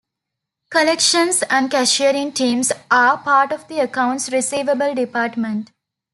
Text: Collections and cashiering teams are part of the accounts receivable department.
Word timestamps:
Collections 0.71 1.43
and 1.47 1.69
cashiering 1.69 2.31
teams 2.33 2.71
are 2.89 3.19
part 3.19 3.51
of 3.51 3.67
the 3.67 3.77
accounts 3.77 4.31
receivable 4.31 4.95
department. 4.95 5.69